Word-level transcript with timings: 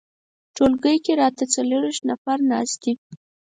ټولګي 0.55 0.97
کې 1.05 1.13
راته 1.21 1.43
څلویښت 1.53 2.01
نفر 2.11 2.37
ناست 2.51 2.77
دي. 2.83 2.93